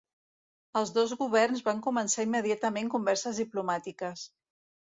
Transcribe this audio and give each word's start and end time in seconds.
Els 0.79 0.91
dos 0.95 1.13
governs 1.19 1.61
van 1.69 1.83
començar 1.89 2.27
immediatament 2.31 2.93
converses 2.97 3.43
diplomàtiques. 3.43 4.29